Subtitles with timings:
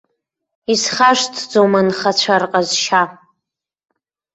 [0.73, 3.03] Исхашҭӡом анхацәа рҟазшьа.